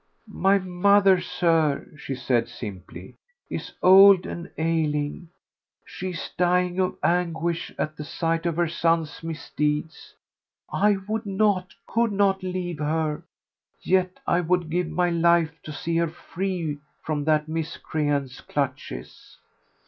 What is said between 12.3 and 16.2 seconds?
leave her, yet I would give my life to see her